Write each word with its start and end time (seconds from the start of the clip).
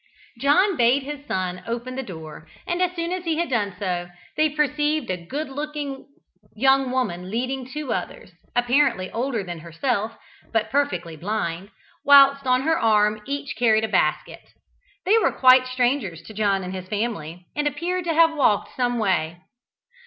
John 0.39 0.77
bade 0.77 1.03
his 1.03 1.27
son 1.27 1.61
open 1.67 1.93
the 1.93 2.01
door, 2.01 2.47
and 2.65 2.81
as 2.81 2.95
soon 2.95 3.11
as 3.11 3.23
he 3.23 3.37
had 3.37 3.51
done 3.51 3.75
so, 3.77 4.09
they 4.35 4.49
perceived 4.49 5.11
a 5.11 5.25
good 5.27 5.47
looking 5.47 6.07
young 6.55 6.89
woman 6.89 7.29
leading 7.29 7.67
two 7.69 7.93
others, 7.93 8.31
apparently 8.55 9.11
older 9.11 9.43
than 9.43 9.59
herself, 9.59 10.13
but 10.51 10.71
perfectly 10.71 11.15
blind, 11.15 11.69
whilst 12.03 12.47
on 12.47 12.63
her 12.63 12.79
arm 12.79 13.21
each 13.27 13.55
carried 13.55 13.83
a 13.83 13.87
basket. 13.87 14.41
They 15.05 15.19
were 15.19 15.31
quite 15.31 15.67
strangers 15.67 16.23
to 16.23 16.33
John 16.33 16.63
and 16.63 16.73
his 16.73 16.89
family, 16.89 17.45
and 17.55 17.67
appeared 17.67 18.05
to 18.05 18.13
have 18.15 18.33
walked 18.35 18.75
some 18.75 18.97
way. 18.97 19.37